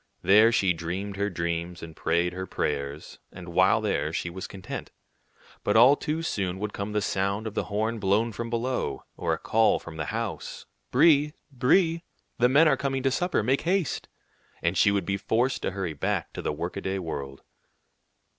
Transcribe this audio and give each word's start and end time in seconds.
There 0.23 0.51
she 0.51 0.73
dreamed 0.73 1.15
her 1.17 1.29
dreams 1.29 1.83
and 1.83 1.95
prayed 1.95 2.33
her 2.33 2.47
prayers, 2.47 3.19
and 3.31 3.49
while 3.49 3.79
there 3.81 4.11
she 4.11 4.31
was 4.31 4.47
content. 4.47 4.89
But 5.63 5.77
all 5.77 5.95
too 5.95 6.23
soon 6.23 6.57
would 6.57 6.73
come 6.73 6.93
the 6.93 7.03
sound 7.03 7.45
of 7.45 7.53
the 7.53 7.65
horn 7.65 7.99
blown 7.99 8.31
from 8.31 8.49
below, 8.49 9.03
or 9.15 9.31
a 9.33 9.37
call 9.37 9.77
from 9.77 9.97
the 9.97 10.05
house, 10.05 10.65
"Brie, 10.89 11.33
Brie, 11.51 12.03
the 12.39 12.49
men 12.49 12.67
are 12.67 12.77
coming 12.77 13.03
to 13.03 13.11
supper; 13.11 13.43
make 13.43 13.61
haste!" 13.61 14.07
and 14.63 14.75
she 14.75 14.89
would 14.89 15.05
be 15.05 15.17
forced 15.17 15.61
to 15.61 15.69
hurry 15.69 15.93
back 15.93 16.33
to 16.33 16.41
the 16.41 16.51
workaday 16.51 16.97
world. 16.97 17.43